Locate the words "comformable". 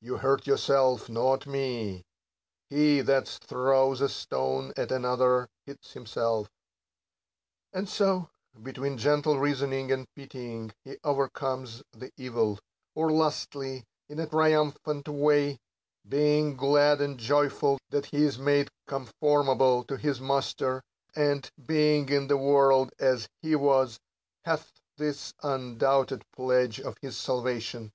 18.88-19.84